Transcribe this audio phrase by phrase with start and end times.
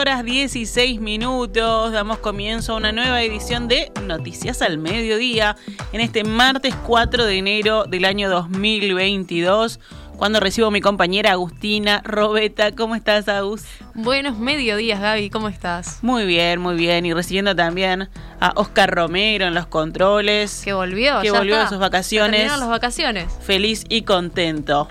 [0.00, 5.56] 12 horas 16 minutos, damos comienzo a una nueva edición de Noticias al Mediodía
[5.92, 9.78] en este martes 4 de enero del año 2022,
[10.16, 12.74] cuando recibo a mi compañera Agustina Robeta.
[12.74, 13.64] ¿Cómo estás, Agus?
[13.92, 15.98] Buenos mediodías, Gaby, ¿cómo estás?
[16.00, 17.04] Muy bien, muy bien.
[17.04, 18.08] Y recibiendo también
[18.40, 20.62] a Oscar Romero en los controles.
[20.64, 22.46] Que volvió, Que volvió de sus vacaciones.
[22.46, 23.30] las vacaciones.
[23.42, 24.88] Feliz y contento.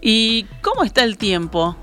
[0.00, 1.76] ¿Y cómo está el tiempo?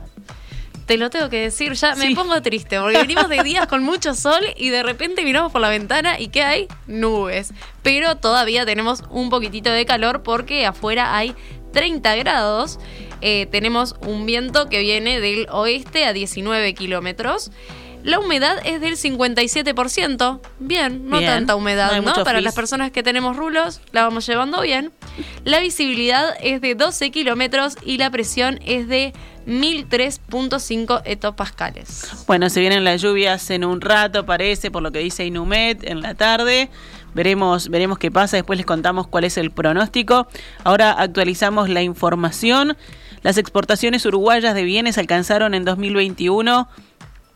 [0.92, 4.14] Te lo tengo que decir, ya me pongo triste, porque venimos de días con mucho
[4.14, 6.68] sol y de repente miramos por la ventana y ¿qué hay?
[6.86, 7.54] Nubes.
[7.82, 11.34] Pero todavía tenemos un poquitito de calor porque afuera hay
[11.72, 12.78] 30 grados.
[13.22, 17.52] Eh, tenemos un viento que viene del oeste a 19 kilómetros.
[18.04, 20.40] La humedad es del 57%.
[20.60, 22.14] Bien, no Bien, tanta humedad, ¿no?
[22.14, 22.44] Para frizz.
[22.44, 24.92] las personas que tenemos rulos, la vamos llevando bien.
[25.44, 29.14] La visibilidad es de 12 kilómetros y la presión es de
[29.46, 32.26] 1003.5 hectopascales.
[32.28, 36.02] Bueno, se vienen las lluvias en un rato, parece, por lo que dice Inumet, en
[36.02, 36.70] la tarde.
[37.14, 40.28] Veremos, veremos qué pasa, después les contamos cuál es el pronóstico.
[40.64, 42.78] Ahora actualizamos la información.
[43.22, 46.68] Las exportaciones uruguayas de bienes alcanzaron en 2021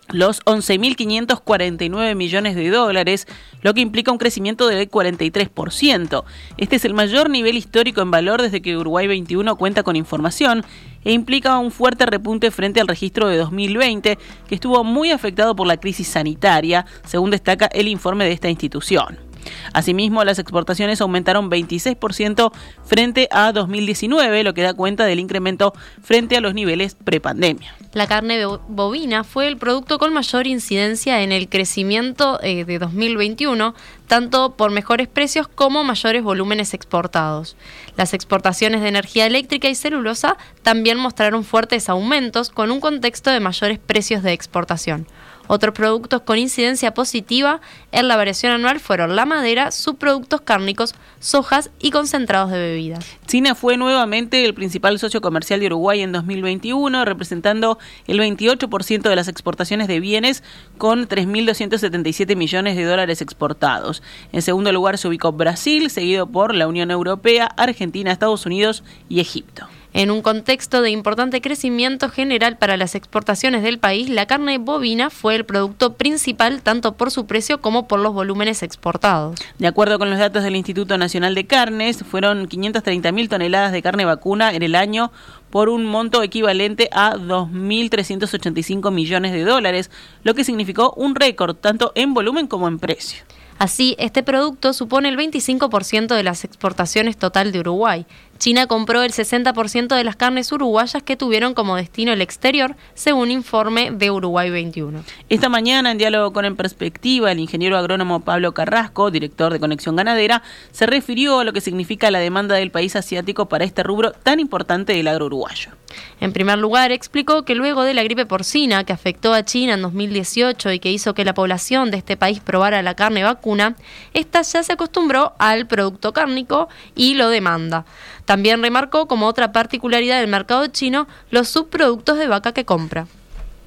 [0.09, 3.27] los 11.549 millones de dólares,
[3.61, 6.23] lo que implica un crecimiento del 43%.
[6.57, 10.63] Este es el mayor nivel histórico en valor desde que Uruguay 21 cuenta con información
[11.03, 14.17] e implica un fuerte repunte frente al registro de 2020,
[14.47, 19.24] que estuvo muy afectado por la crisis sanitaria, según destaca el informe de esta institución.
[19.73, 22.51] Asimismo, las exportaciones aumentaron 26%
[22.83, 27.73] frente a 2019, lo que da cuenta del incremento frente a los niveles prepandemia.
[27.93, 32.79] La carne bo- bovina fue el producto con mayor incidencia en el crecimiento eh, de
[32.79, 33.73] 2021,
[34.07, 37.56] tanto por mejores precios como mayores volúmenes exportados.
[37.97, 43.39] Las exportaciones de energía eléctrica y celulosa también mostraron fuertes aumentos con un contexto de
[43.39, 45.07] mayores precios de exportación.
[45.47, 47.61] Otros productos con incidencia positiva
[47.91, 53.06] en la variación anual fueron la madera, subproductos cárnicos, sojas y concentrados de bebidas.
[53.28, 59.16] China fue nuevamente el principal socio comercial de Uruguay en 2021, representando el 28% de
[59.16, 60.44] las exportaciones de bienes
[60.78, 64.01] con 3.277 millones de dólares exportados.
[64.31, 69.19] En segundo lugar se ubicó Brasil, seguido por la Unión Europea, Argentina, Estados Unidos y
[69.19, 69.67] Egipto.
[69.97, 75.09] En un contexto de importante crecimiento general para las exportaciones del país, la carne bovina
[75.09, 79.39] fue el producto principal tanto por su precio como por los volúmenes exportados.
[79.57, 84.03] De acuerdo con los datos del Instituto Nacional de Carnes, fueron 530.000 toneladas de carne
[84.03, 85.13] vacuna en el año
[85.50, 89.91] por un monto equivalente a 2.385 millones de dólares,
[90.23, 93.23] lo que significó un récord tanto en volumen como en precio.
[93.57, 98.06] Así, este producto supone el 25% de las exportaciones total de Uruguay.
[98.38, 103.31] China compró el 60% de las carnes uruguayas que tuvieron como destino el exterior, según
[103.31, 105.03] informe de Uruguay 21.
[105.29, 109.95] Esta mañana, en diálogo con En Perspectiva, el ingeniero agrónomo Pablo Carrasco, director de Conexión
[109.95, 114.12] Ganadera, se refirió a lo que significa la demanda del país asiático para este rubro
[114.12, 115.72] tan importante del agro uruguayo.
[116.19, 119.81] En primer lugar, explicó que luego de la gripe porcina que afectó a China en
[119.81, 123.75] 2018 y que hizo que la población de este país probara la carne vacuna,
[124.13, 127.85] esta ya se acostumbró al producto cárnico y lo demanda.
[128.25, 133.08] También remarcó como otra particularidad del mercado chino los subproductos de vaca que compra.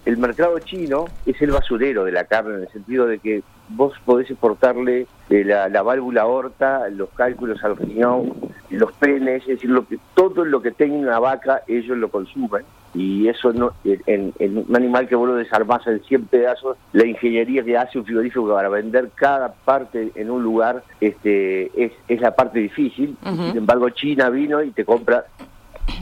[0.05, 3.93] el mercado chino es el basurero de la carne en el sentido de que vos
[4.05, 8.33] podés exportarle eh, la, la válvula aorta, los cálculos al riñón,
[8.71, 12.65] los penes, es decir, lo que, todo lo que tenga una vaca ellos lo consumen
[12.94, 17.06] y eso no en, en un animal que vos lo desarmás en 100 pedazos, la
[17.06, 22.21] ingeniería que hace un frigorífico para vender cada parte en un lugar este es, es
[22.21, 25.27] la parte difícil, sin embargo China vino y te compra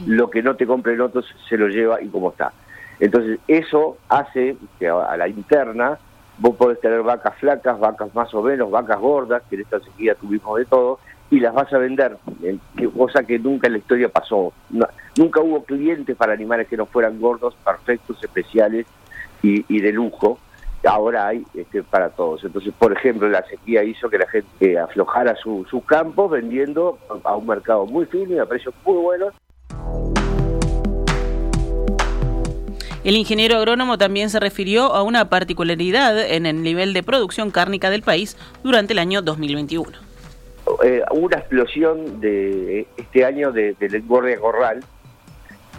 [0.05, 2.51] lo que no te compren otros se lo lleva y como está.
[2.99, 5.99] Entonces, eso hace que a a la interna
[6.39, 10.15] vos podés tener vacas flacas, vacas más o menos, vacas gordas, que en esta sequía
[10.15, 12.57] tuvimos de todo, y las vas a vender, eh,
[12.95, 14.53] cosa que nunca en la historia pasó.
[15.17, 18.85] Nunca hubo clientes para animales que no fueran gordos, perfectos, especiales
[19.41, 20.39] y, de lujo.
[20.85, 22.43] Ahora hay este, para todos.
[22.43, 26.97] Entonces, por ejemplo, la sequía hizo que la gente eh, aflojara su- sus campos vendiendo
[27.23, 29.33] a un mercado muy fino y a precios muy buenos
[33.03, 37.89] El ingeniero agrónomo también se refirió a una particularidad en el nivel de producción cárnica
[37.89, 40.06] del país durante el año 2021.
[40.83, 44.83] Eh, hubo una explosión de este año de- del engorde a corral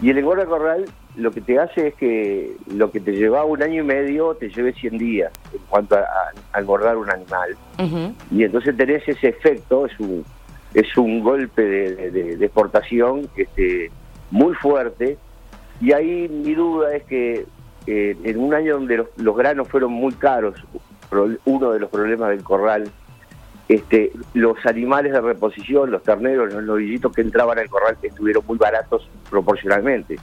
[0.01, 0.85] y el engorde a corral
[1.15, 4.49] lo que te hace es que lo que te llevaba un año y medio te
[4.49, 5.99] lleve 100 días en cuanto a,
[6.53, 7.55] a- engordar un animal.
[8.31, 10.23] Y entonces tenés ese efecto es un
[10.73, 13.89] es un golpe de, de- de- de exportación este
[14.31, 15.17] muy fuerte.
[15.81, 17.45] Y ahí mi duda es que
[17.87, 20.55] eh, en un año donde los, granos fueron muy caros,
[21.45, 22.89] uno de los problemas del corral,
[23.69, 28.57] este, los animales de reposición, los terneros, los novillitos que entraban al corral estuvieron muy
[28.57, 30.17] baratos proporcionalmente.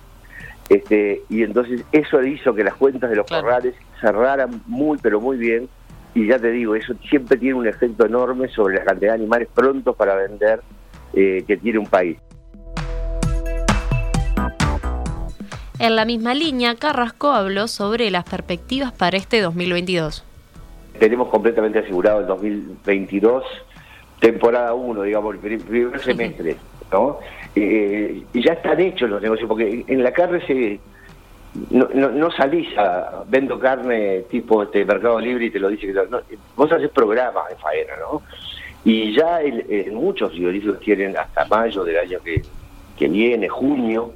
[0.68, 5.36] Este, y entonces eso hizo que las cuentas de los corrales cerraran muy, pero muy
[5.36, 5.68] bien.
[6.12, 9.48] Y ya te digo, eso siempre tiene un efecto enorme sobre la cantidad de animales
[9.54, 10.60] prontos para vender
[11.12, 12.18] eh, que tiene un país.
[15.78, 20.24] En la misma línea, Carrasco habló sobre las perspectivas para este 2022.
[20.98, 23.44] Tenemos completamente asegurado el 2022,
[24.20, 26.56] temporada 1, digamos, el primer semestre,
[26.92, 27.18] ¿no?
[27.54, 30.80] Eh, y ya están hechos los negocios, porque en la carne se
[31.70, 35.92] no, no, salís a vendo carne tipo este mercado libre y te lo dice que
[35.94, 36.20] no,
[36.54, 38.22] vos haces programas de faena, ¿no?
[38.84, 42.42] Y ya en muchos frigoríficos tienen hasta mayo del año que,
[42.96, 44.12] que viene, junio,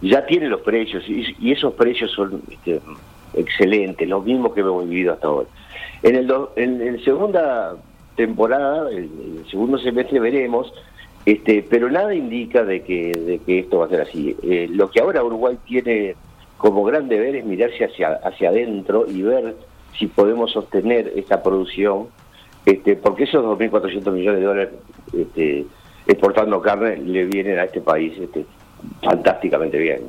[0.00, 2.80] ya tiene los precios y, esos precios son este,
[3.34, 5.48] excelentes, los mismos que hemos vivido hasta ahora.
[6.04, 7.76] En el, en, segunda
[8.14, 9.08] temporada, el,
[9.38, 10.70] el, segundo semestre veremos,
[11.24, 14.36] este, pero nada indica de que, de que esto va a ser así.
[14.42, 16.14] Eh, lo que ahora Uruguay tiene
[16.58, 19.56] como gran deber es mirarse hacia, hacia adentro y ver
[19.98, 22.08] si podemos sostener esta producción,
[22.66, 24.74] este, porque esos 2.400 millones de dólares
[25.10, 25.66] este,
[26.06, 28.44] exportando carne le vienen a este país este,
[29.02, 30.02] fantásticamente bien.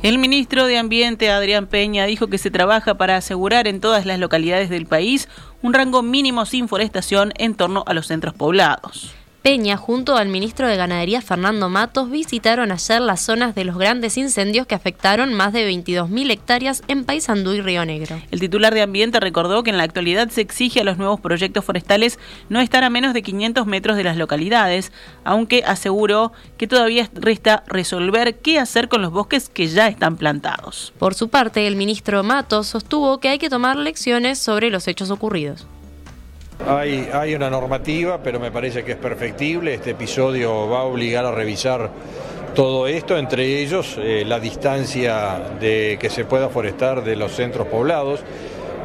[0.00, 4.20] El ministro de Ambiente, Adrián Peña, dijo que se trabaja para asegurar en todas las
[4.20, 5.28] localidades del país
[5.60, 9.17] un rango mínimo sin forestación en torno a los centros poblados.
[9.42, 14.16] Peña, junto al ministro de Ganadería Fernando Matos, visitaron ayer las zonas de los grandes
[14.18, 18.20] incendios que afectaron más de 22.000 hectáreas en Paysandú y Río Negro.
[18.32, 21.64] El titular de Ambiente recordó que en la actualidad se exige a los nuevos proyectos
[21.64, 22.18] forestales
[22.48, 24.90] no estar a menos de 500 metros de las localidades,
[25.22, 30.92] aunque aseguró que todavía resta resolver qué hacer con los bosques que ya están plantados.
[30.98, 35.10] Por su parte, el ministro Matos sostuvo que hay que tomar lecciones sobre los hechos
[35.10, 35.66] ocurridos.
[36.66, 39.74] Hay, una normativa, pero me parece que es perfectible.
[39.74, 41.90] Este episodio va a obligar a revisar
[42.54, 47.68] todo esto, entre ellos eh, la distancia de que se pueda forestar de los centros
[47.68, 48.20] poblados,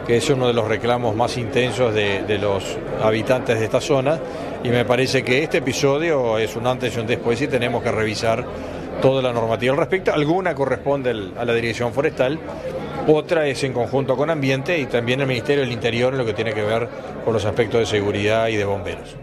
[0.05, 4.19] que es uno de los reclamos más intensos de, los habitantes de esta zona.
[4.63, 7.91] Y me parece que este episodio es un antes y un después y tenemos que
[7.91, 8.45] revisar
[9.01, 10.13] toda la normativa al respecto.
[10.13, 12.39] Alguna corresponde a la Dirección Forestal,
[13.07, 16.33] otra es en conjunto con Ambiente y también el Ministerio del Interior en lo que
[16.33, 16.87] tiene que ver
[17.25, 19.15] con los aspectos de seguridad y de bomberos.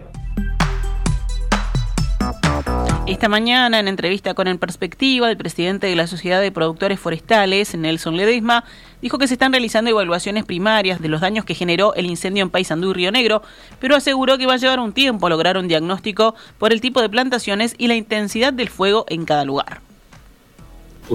[3.07, 7.75] Esta mañana, en entrevista con En Perspectiva, el presidente de la Sociedad de Productores Forestales,
[7.75, 8.63] Nelson Ledesma,
[9.01, 12.51] dijo que se están realizando evaluaciones primarias de los daños que generó el incendio en
[12.51, 13.41] Paysandú y Río Negro,
[13.79, 17.09] pero aseguró que va a llevar un tiempo lograr un diagnóstico por el tipo de
[17.09, 19.81] plantaciones y la intensidad del fuego en cada lugar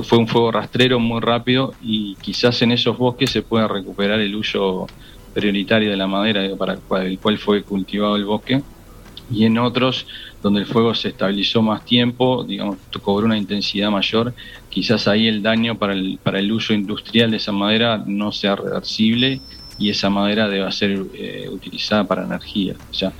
[0.02, 4.34] fue un fuego rastrero muy rápido y quizás en esos bosques se pueda recuperar el
[4.34, 4.86] uso
[5.34, 8.62] prioritario de la madera para el cual fue cultivado el bosque
[9.30, 10.06] y en otros
[10.42, 14.32] donde el fuego se estabilizó más tiempo, digamos, cobró una intensidad mayor,
[14.70, 18.54] quizás ahí el daño para el, para el uso industrial de esa madera no sea
[18.54, 19.40] reversible
[19.78, 22.74] y esa madera deba ser eh, utilizada para energía.
[22.90, 23.12] O sea,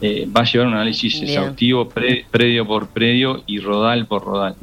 [0.00, 4.56] eh, va a llevar un análisis exhaustivo predio por predio y rodal por rodal.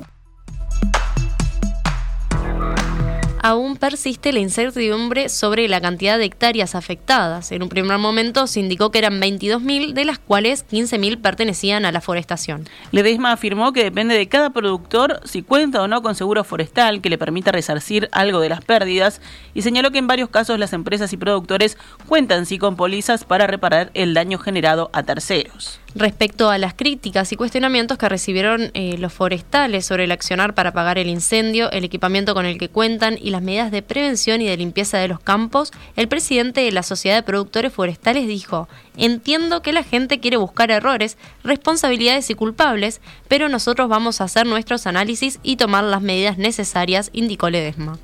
[3.41, 7.51] Aún persiste la incertidumbre sobre la cantidad de hectáreas afectadas.
[7.51, 11.91] En un primer momento se indicó que eran 22.000, de las cuales 15.000 pertenecían a
[11.91, 12.67] la forestación.
[12.91, 17.09] Ledesma afirmó que depende de cada productor si cuenta o no con seguro forestal que
[17.09, 19.21] le permita resarcir algo de las pérdidas
[19.53, 21.77] y señaló que en varios casos las empresas y productores
[22.07, 25.79] cuentan sí con pólizas para reparar el daño generado a terceros.
[25.95, 30.69] Respecto a las críticas y cuestionamientos que recibieron eh, los forestales sobre el accionar para
[30.69, 34.45] apagar el incendio, el equipamiento con el que cuentan y las medidas de prevención y
[34.45, 39.63] de limpieza de los campos, el presidente de la Sociedad de Productores Forestales dijo, entiendo
[39.63, 44.85] que la gente quiere buscar errores, responsabilidades y culpables, pero nosotros vamos a hacer nuestros
[44.85, 47.97] análisis y tomar las medidas necesarias, indicó Ledesma.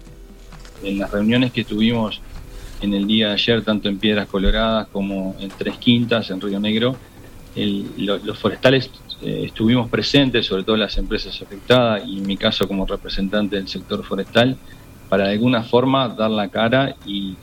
[0.84, 2.20] En las reuniones que tuvimos
[2.82, 6.60] en el día de ayer, tanto en Piedras Coloradas como en Tres Quintas, en Río
[6.60, 6.98] Negro,
[7.56, 8.90] los forestales
[9.22, 13.68] eh, estuvimos presentes, sobre todo las empresas afectadas y en mi caso como representante del
[13.68, 14.58] sector forestal,
[15.10, 17.36] para de alguna forma dar la cara y,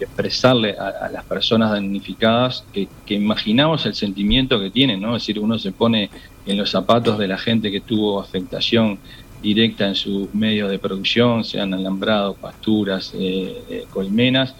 [0.00, 5.14] expresarle a, las personas damnificadas que, imaginamos el sentimiento que tienen, ¿no?
[5.16, 6.10] Es decir, uno se pone
[6.44, 8.98] en los zapatos de la gente que tuvo afectación
[9.40, 14.56] directa en sus medios de producción, sean alambrados, pasturas, eh, eh, colmenas,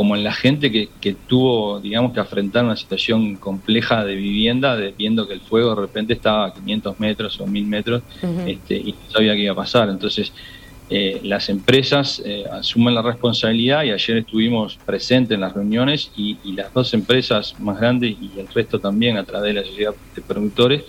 [0.00, 4.74] como en la gente que, que, tuvo, digamos, que afrontar una situación compleja de vivienda,
[4.74, 8.02] de, viendo que el fuego de repente estaba a 500 metros o 1000 metros
[8.46, 9.90] este, y no sabía qué iba a pasar.
[9.90, 10.32] Entonces,
[10.88, 16.38] eh, las empresas eh, asumen la responsabilidad y ayer estuvimos presentes en las reuniones y,
[16.54, 20.22] las dos empresas más grandes y el resto también a través de la sociedad de
[20.22, 20.84] productores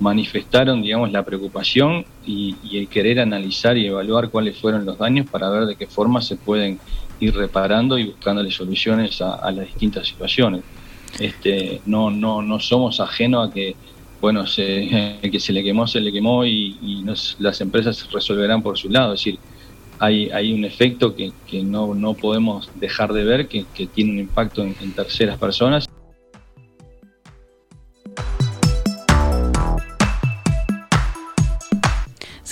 [0.00, 5.48] manifestaron, digamos, la preocupación y, el querer analizar y evaluar cuáles fueron los daños para
[5.48, 6.78] ver de qué forma se pueden
[7.20, 10.62] ir reparando y buscándole soluciones a, las distintas situaciones.
[11.18, 13.74] Este, no, no, no somos ajenos a que
[14.20, 17.04] bueno, se, que se le quemó, se le quemó y,
[17.38, 19.14] las empresas resolverán por su lado.
[19.14, 19.38] Es decir,
[19.98, 24.92] hay, hay un efecto que, no, podemos dejar de ver, que tiene un impacto en
[24.92, 25.88] terceras personas.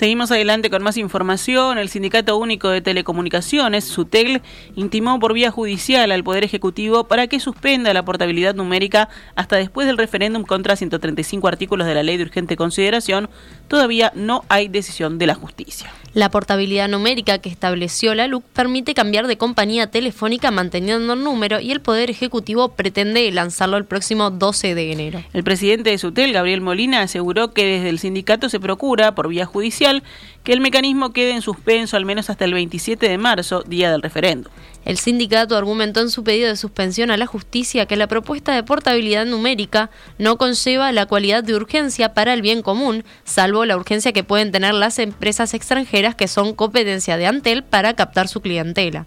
[0.05, 1.79] Seguimos adelante con más información.
[1.79, 4.43] El Sindicato Único de Telecomunicaciones, SUTEL,
[4.77, 9.87] intimó por vía judicial al Poder Ejecutivo para que suspenda la portabilidad numérica hasta después
[9.87, 13.31] del referéndum contra 135 artículos de la Ley de Urgente Consideración.
[13.67, 15.91] Todavía no hay decisión de la justicia.
[16.15, 21.59] La portabilidad numérica que estableció la LUC permite cambiar de compañía telefónica manteniendo el número
[21.59, 25.25] y el Poder Ejecutivo pretende lanzarlo el próximo 12 de enero.
[25.33, 29.45] El presidente de SUTEL, Gabriel Molina, aseguró que desde el sindicato se procura, por vía
[29.45, 30.05] judicial,
[30.45, 34.03] que el mecanismo quede en suspenso al menos hasta el 27 de marzo, día del
[34.03, 34.51] referendo.
[34.85, 38.63] El sindicato argumentó en su pedido de suspensión a la justicia que la propuesta de
[38.63, 44.13] portabilidad numérica no conlleva la cualidad de urgencia para el bien común, salvo la urgencia
[44.13, 49.07] que pueden tener las empresas extranjeras que son competencia de Antel para captar su clientela.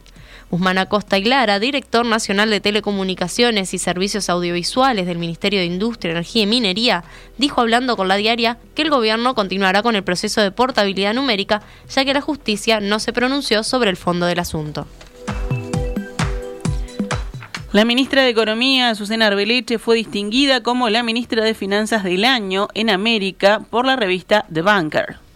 [0.50, 6.12] Guzmán Acosta y Lara, director nacional de Telecomunicaciones y Servicios Audiovisuales del Ministerio de Industria,
[6.12, 7.04] Energía y Minería,
[7.38, 11.62] dijo hablando con la diaria que el gobierno continuará con el proceso de portabilidad numérica,
[11.90, 14.88] ya que la justicia no se pronunció sobre el fondo del asunto.
[17.74, 22.70] La ministra de Economía, Susana Arbeleche, fue distinguida como la ministra de Finanzas del año
[22.74, 25.27] en América por la revista The Banker.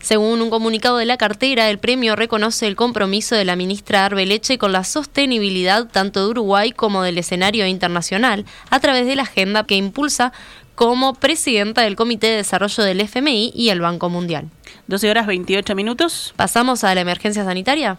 [0.00, 4.56] Según un comunicado de la cartera, el premio reconoce el compromiso de la ministra Arbeleche
[4.56, 9.64] con la sostenibilidad tanto de Uruguay como del escenario internacional a través de la agenda
[9.64, 10.32] que impulsa
[10.74, 14.48] como presidenta del Comité de Desarrollo del FMI y el Banco Mundial.
[14.86, 16.32] 12 horas 28 minutos.
[16.34, 17.98] ¿Pasamos a la emergencia sanitaria?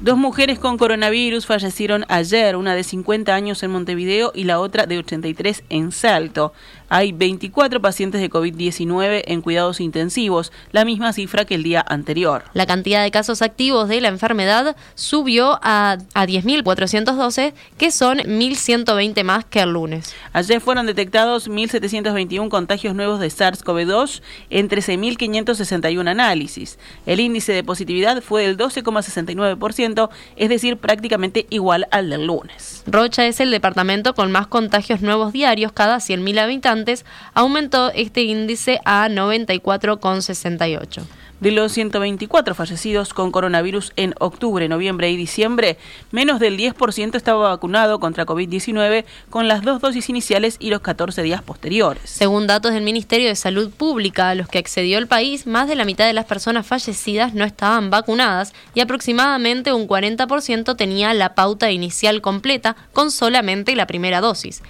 [0.00, 4.86] Dos mujeres con coronavirus fallecieron ayer, una de 50 años en Montevideo y la otra
[4.86, 6.52] de 83 en Salto.
[6.88, 12.44] Hay 24 pacientes de COVID-19 en cuidados intensivos, la misma cifra que el día anterior.
[12.52, 19.24] La cantidad de casos activos de la enfermedad subió a, a 10.412, que son 1.120
[19.24, 20.14] más que el lunes.
[20.32, 26.78] Ayer fueron detectados 1.721 contagios nuevos de SARS-CoV-2 en 13.561 análisis.
[27.06, 32.82] El índice de positividad fue del 12,69%, es decir, prácticamente igual al del lunes.
[32.86, 36.73] Rocha es el departamento con más contagios nuevos diarios cada 100.000 habitantes
[37.34, 41.02] aumentó este índice a 94,68.
[41.40, 45.76] De los 124 fallecidos con coronavirus en octubre, noviembre y diciembre,
[46.12, 51.22] menos del 10% estaba vacunado contra COVID-19 con las dos dosis iniciales y los 14
[51.22, 52.02] días posteriores.
[52.08, 55.74] Según datos del Ministerio de Salud Pública a los que accedió el país, más de
[55.74, 61.34] la mitad de las personas fallecidas no estaban vacunadas y aproximadamente un 40% tenía la
[61.34, 64.62] pauta inicial completa con solamente la primera dosis.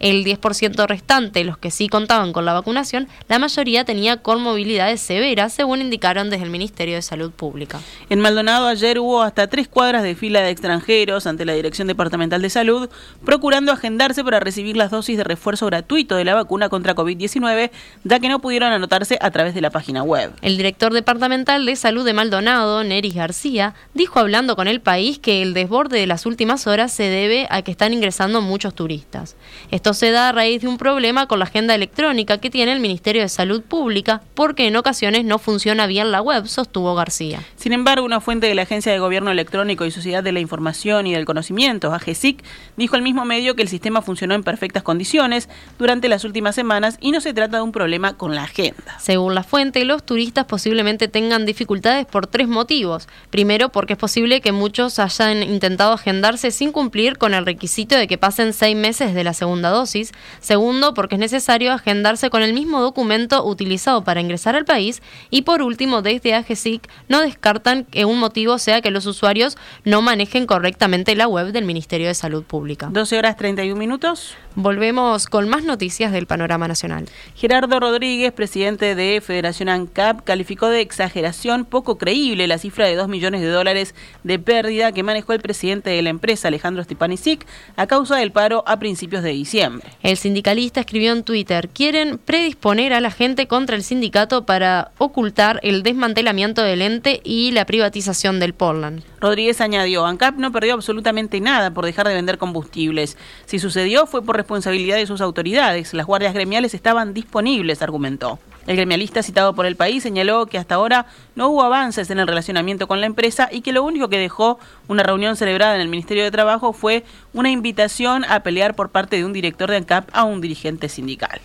[0.00, 5.52] El 10% restante, los que sí contaban con la vacunación, la mayoría tenía comorbilidades severas,
[5.52, 7.80] según indicaron desde el Ministerio de Salud Pública.
[8.10, 12.42] En Maldonado ayer hubo hasta tres cuadras de fila de extranjeros ante la Dirección Departamental
[12.42, 12.88] de Salud,
[13.24, 17.70] procurando agendarse para recibir las dosis de refuerzo gratuito de la vacuna contra COVID-19,
[18.04, 20.32] ya que no pudieron anotarse a través de la página web.
[20.42, 25.42] El director departamental de Salud de Maldonado, Neris García, dijo hablando con el país que
[25.42, 29.36] el desborde de las últimas horas se debe a que están ingresando muchos turistas.
[29.84, 32.80] Esto se da a raíz de un problema con la agenda electrónica que tiene el
[32.80, 37.42] Ministerio de Salud Pública, porque en ocasiones no funciona bien la web, sostuvo García.
[37.56, 41.06] Sin embargo, una fuente de la Agencia de Gobierno Electrónico y Sociedad de la Información
[41.06, 42.42] y del Conocimiento, AGESIC,
[42.78, 46.96] dijo al mismo medio que el sistema funcionó en perfectas condiciones durante las últimas semanas
[47.02, 48.98] y no se trata de un problema con la agenda.
[49.00, 53.06] Según la fuente, los turistas posiblemente tengan dificultades por tres motivos.
[53.28, 58.08] Primero, porque es posible que muchos hayan intentado agendarse sin cumplir con el requisito de
[58.08, 60.12] que pasen seis meses de la segunda dosis.
[60.40, 65.02] Segundo, porque es necesario agendarse con el mismo documento utilizado para ingresar al país.
[65.30, 70.02] Y por último, desde AGESIC no descartan que un motivo sea que los usuarios no
[70.02, 72.88] manejen correctamente la web del Ministerio de Salud Pública.
[72.90, 74.36] 12 horas 31 minutos.
[74.56, 77.08] Volvemos con más noticias del panorama nacional.
[77.34, 83.08] Gerardo Rodríguez, presidente de Federación ANCAP, calificó de exageración poco creíble la cifra de 2
[83.08, 87.86] millones de dólares de pérdida que manejó el presidente de la empresa, Alejandro Stepanisic, a
[87.86, 89.63] causa del paro a principios de diciembre.
[90.02, 95.60] El sindicalista escribió en Twitter, quieren predisponer a la gente contra el sindicato para ocultar
[95.62, 99.02] el desmantelamiento del ente y la privatización del Portland.
[99.20, 103.16] Rodríguez añadió, ANCAP no perdió absolutamente nada por dejar de vender combustibles.
[103.46, 105.94] Si sucedió fue por responsabilidad de sus autoridades.
[105.94, 108.38] Las guardias gremiales estaban disponibles, argumentó.
[108.66, 112.26] El gremialista citado por el país señaló que hasta ahora no hubo avances en el
[112.26, 115.88] relacionamiento con la empresa y que lo único que dejó una reunión celebrada en el
[115.88, 120.08] Ministerio de Trabajo fue una invitación a pelear por parte de un director de ANCAP
[120.12, 121.40] a un dirigente sindical.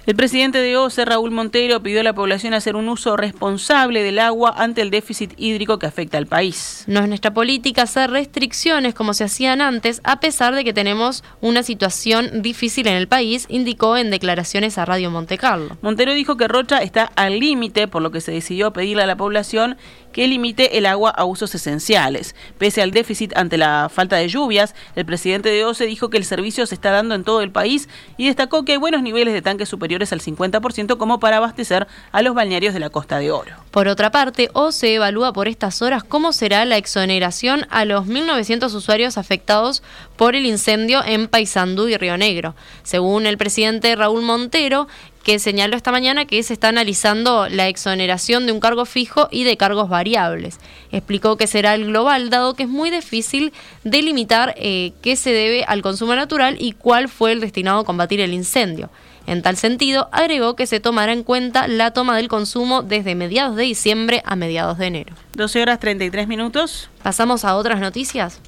[0.04, 4.18] El presidente de OCE, Raúl Montero, pidió a la población hacer un uso responsable del
[4.18, 6.82] agua ante el déficit hídrico que afecta al país.
[6.88, 11.22] No es nuestra política hacer restricciones como se hacían antes, a pesar de que tenemos
[11.40, 15.76] una situación difícil en el país, indicó en declaraciones a Radio Monte Carlo.
[15.82, 19.16] Montero dijo que Rocha está al límite, por lo que se decidió pedirle a la
[19.16, 19.76] población
[20.12, 22.34] que limite el agua a usos esenciales.
[22.58, 26.24] Pese al déficit ante la falta de lluvias, el presidente de OCE dijo que el
[26.24, 29.42] servicio se está dando en todo el país y destacó que hay buenos niveles de
[29.42, 33.52] tanques superiores al 50% como para abastecer a los balnearios de la Costa de Oro.
[33.70, 38.74] Por otra parte, OCE evalúa por estas horas cómo será la exoneración a los 1.900
[38.74, 39.82] usuarios afectados
[40.16, 42.54] por el incendio en Paysandú y Río Negro.
[42.82, 44.88] Según el presidente Raúl Montero,
[45.22, 49.44] que señaló esta mañana que se está analizando la exoneración de un cargo fijo y
[49.44, 50.58] de cargos variables.
[50.90, 53.52] Explicó que será el global, dado que es muy difícil
[53.84, 58.20] delimitar eh, qué se debe al consumo natural y cuál fue el destinado a combatir
[58.20, 58.90] el incendio.
[59.26, 63.56] En tal sentido, agregó que se tomará en cuenta la toma del consumo desde mediados
[63.56, 65.14] de diciembre a mediados de enero.
[65.36, 66.90] 12 horas 33 minutos.
[67.02, 68.40] Pasamos a otras noticias.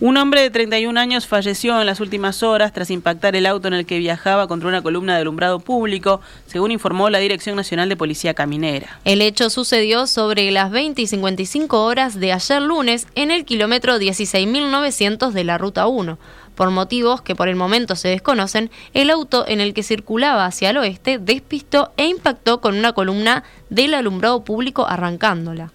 [0.00, 3.74] Un hombre de 31 años falleció en las últimas horas tras impactar el auto en
[3.74, 7.96] el que viajaba contra una columna de alumbrado público, según informó la Dirección Nacional de
[7.96, 9.00] Policía Caminera.
[9.04, 13.98] El hecho sucedió sobre las 20 y 55 horas de ayer lunes en el kilómetro
[13.98, 16.16] 16.900 de la Ruta 1.
[16.54, 20.70] Por motivos que por el momento se desconocen, el auto en el que circulaba hacia
[20.70, 25.72] el oeste despistó e impactó con una columna del alumbrado público arrancándola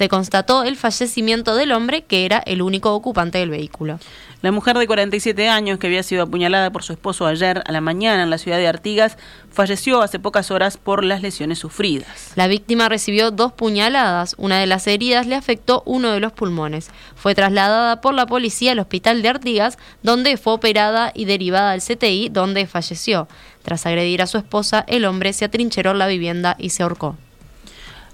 [0.00, 3.98] se constató el fallecimiento del hombre, que era el único ocupante del vehículo.
[4.40, 7.82] La mujer de 47 años, que había sido apuñalada por su esposo ayer a la
[7.82, 9.18] mañana en la ciudad de Artigas,
[9.52, 12.32] falleció hace pocas horas por las lesiones sufridas.
[12.34, 14.36] La víctima recibió dos puñaladas.
[14.38, 16.88] Una de las heridas le afectó uno de los pulmones.
[17.14, 21.82] Fue trasladada por la policía al hospital de Artigas, donde fue operada y derivada al
[21.82, 23.28] CTI, donde falleció.
[23.62, 27.18] Tras agredir a su esposa, el hombre se atrincheró en la vivienda y se ahorcó.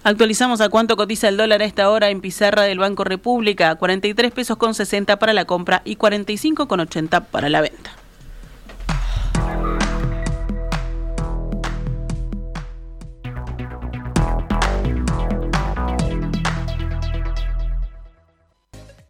[0.07, 4.31] Actualizamos a cuánto cotiza el dólar a esta hora en pizarra del Banco República, 43
[4.31, 7.91] pesos con 60 para la compra y 45 con 80 para la venta.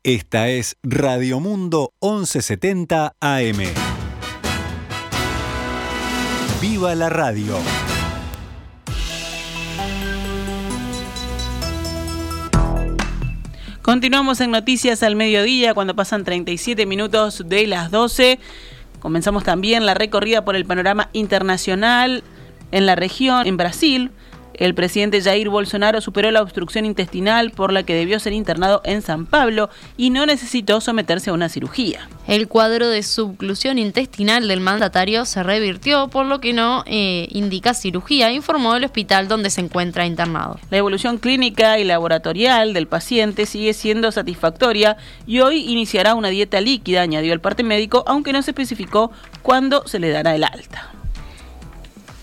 [0.02, 3.58] Esta es Radio Mundo 1170 AM.
[6.62, 7.85] ¡Viva la radio!
[13.86, 18.40] Continuamos en Noticias al Mediodía cuando pasan 37 minutos de las 12.
[18.98, 22.24] Comenzamos también la recorrida por el panorama internacional
[22.72, 24.10] en la región, en Brasil.
[24.56, 29.02] El presidente Jair Bolsonaro superó la obstrucción intestinal por la que debió ser internado en
[29.02, 32.08] San Pablo y no necesitó someterse a una cirugía.
[32.26, 37.74] El cuadro de subclusión intestinal del mandatario se revirtió, por lo que no eh, indica
[37.74, 40.58] cirugía, informó el hospital donde se encuentra internado.
[40.70, 46.62] La evolución clínica y laboratorial del paciente sigue siendo satisfactoria y hoy iniciará una dieta
[46.62, 50.92] líquida, añadió el parte médico, aunque no se especificó cuándo se le dará el alta.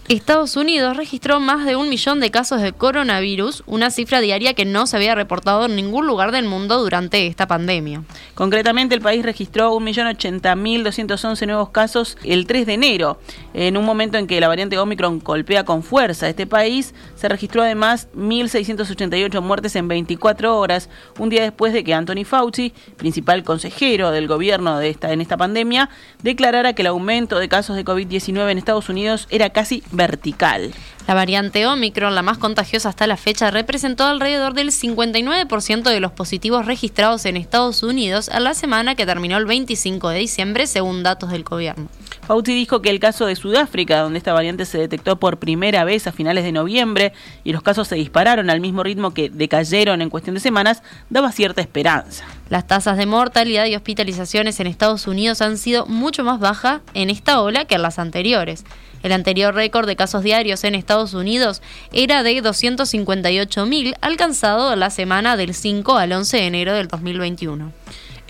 [0.09, 4.65] Estados Unidos registró más de un millón de casos de coronavirus, una cifra diaria que
[4.65, 8.03] no se había reportado en ningún lugar del mundo durante esta pandemia.
[8.35, 13.17] Concretamente, el país registró 1.080.211 nuevos casos el 3 de enero,
[13.53, 16.93] en un momento en que la variante Omicron golpea con fuerza este país.
[17.15, 22.73] Se registró además 1.688 muertes en 24 horas, un día después de que Anthony Fauci,
[22.97, 25.89] principal consejero del gobierno de esta, en esta pandemia,
[26.21, 30.73] declarara que el aumento de casos de COVID-19 en Estados Unidos era casi vertical.
[31.07, 36.13] La variante Omicron, la más contagiosa hasta la fecha, representó alrededor del 59% de los
[36.13, 41.03] positivos registrados en Estados Unidos a la semana que terminó el 25 de diciembre, según
[41.03, 41.89] datos del gobierno.
[42.25, 46.07] Fauci dijo que el caso de Sudáfrica, donde esta variante se detectó por primera vez
[46.07, 47.11] a finales de noviembre
[47.43, 51.33] y los casos se dispararon al mismo ritmo que decayeron en cuestión de semanas, daba
[51.33, 52.23] cierta esperanza.
[52.49, 57.09] Las tasas de mortalidad y hospitalizaciones en Estados Unidos han sido mucho más bajas en
[57.09, 58.63] esta ola que en las anteriores.
[59.03, 61.61] El anterior récord de casos diarios en Estados Unidos
[61.91, 67.71] era de 258.000, alcanzado la semana del 5 al 11 de enero del 2021.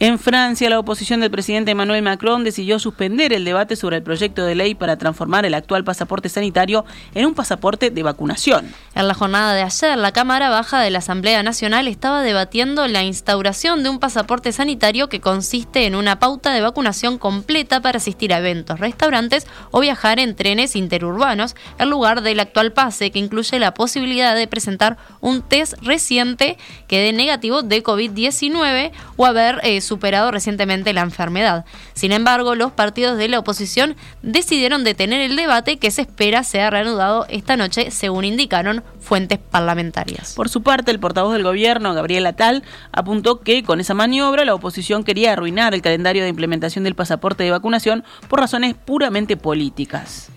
[0.03, 4.43] En Francia, la oposición del presidente Emmanuel Macron decidió suspender el debate sobre el proyecto
[4.43, 6.83] de ley para transformar el actual pasaporte sanitario
[7.15, 8.69] en un pasaporte de vacunación.
[8.95, 13.03] En la jornada de ayer, la Cámara Baja de la Asamblea Nacional estaba debatiendo la
[13.03, 18.33] instauración de un pasaporte sanitario que consiste en una pauta de vacunación completa para asistir
[18.33, 23.57] a eventos, restaurantes o viajar en trenes interurbanos, en lugar del actual pase que incluye
[23.57, 26.57] la posibilidad de presentar un test reciente
[26.89, 31.65] que dé negativo de COVID-19 o haber eh, superado recientemente la enfermedad.
[31.93, 36.69] Sin embargo, los partidos de la oposición decidieron detener el debate que se espera sea
[36.69, 40.33] reanudado esta noche, según indicaron fuentes parlamentarias.
[40.33, 44.55] Por su parte, el portavoz del gobierno, Gabriel Atal, apuntó que con esa maniobra la
[44.55, 50.29] oposición quería arruinar el calendario de implementación del pasaporte de vacunación por razones puramente políticas.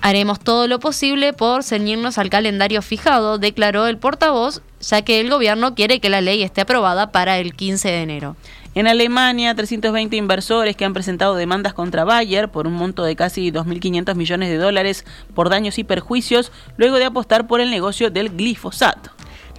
[0.00, 5.30] Haremos todo lo posible por ceñirnos al calendario fijado, declaró el portavoz, ya que el
[5.30, 8.36] gobierno quiere que la ley esté aprobada para el 15 de enero.
[8.74, 13.52] En Alemania, 320 inversores que han presentado demandas contra Bayer por un monto de casi
[13.52, 15.04] 2.500 millones de dólares
[15.34, 19.10] por daños y perjuicios luego de apostar por el negocio del glifosato.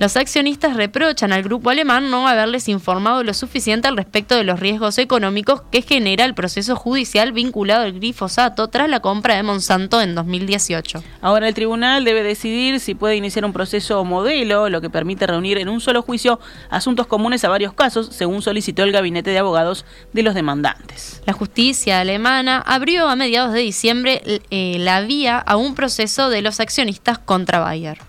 [0.04, 4.60] Los accionistas reprochan al grupo alemán no haberles informado lo suficiente al respecto de los
[4.60, 10.02] riesgos económicos que genera el proceso judicial vinculado al glifosato tras la compra de Monsanto
[10.02, 11.02] en 2018.
[11.22, 15.58] Ahora el tribunal debe decidir si puede iniciar un proceso modelo, lo que permite reunir
[15.58, 16.38] en un solo juicio
[16.70, 21.22] asuntos comunes a varios casos, según solicitó el gabinete de abogados de los demandantes.
[21.26, 26.42] La justicia alemana abrió a mediados de diciembre eh, la vía a un proceso de
[26.42, 28.00] los accionistas contra Bayer.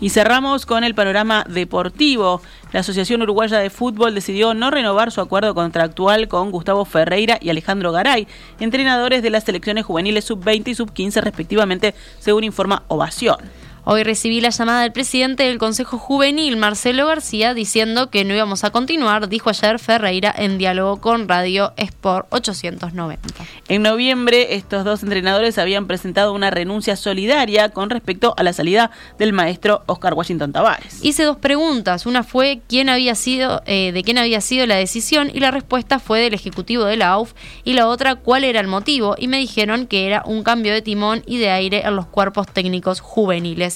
[0.00, 2.42] Y cerramos con el panorama deportivo.
[2.72, 7.50] La Asociación Uruguaya de Fútbol decidió no renovar su acuerdo contractual con Gustavo Ferreira y
[7.50, 8.28] Alejandro Garay,
[8.60, 13.38] entrenadores de las selecciones juveniles sub-20 y sub-15 respectivamente, según informa Ovación.
[13.88, 18.64] Hoy recibí la llamada del presidente del Consejo Juvenil, Marcelo García, diciendo que no íbamos
[18.64, 23.44] a continuar, dijo ayer Ferreira en diálogo con Radio Sport 890.
[23.68, 28.90] En noviembre, estos dos entrenadores habían presentado una renuncia solidaria con respecto a la salida
[29.20, 30.98] del maestro Oscar Washington Tavares.
[31.04, 32.06] Hice dos preguntas.
[32.06, 36.00] Una fue quién había sido, eh, de quién había sido la decisión y la respuesta
[36.00, 39.38] fue del ejecutivo de la AUF y la otra cuál era el motivo y me
[39.38, 43.75] dijeron que era un cambio de timón y de aire en los cuerpos técnicos juveniles